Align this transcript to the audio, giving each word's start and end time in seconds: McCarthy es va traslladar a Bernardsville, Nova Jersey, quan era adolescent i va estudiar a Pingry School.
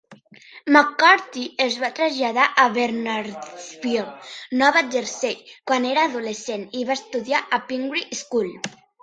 McCarthy 0.75 1.41
es 1.65 1.75
va 1.83 1.91
traslladar 1.99 2.45
a 2.63 2.65
Bernardsville, 2.77 4.07
Nova 4.63 4.83
Jersey, 4.97 5.37
quan 5.69 5.87
era 5.93 6.09
adolescent 6.11 6.67
i 6.81 6.89
va 6.91 6.99
estudiar 7.03 7.45
a 7.45 7.63
Pingry 7.71 8.05
School. 8.25 8.53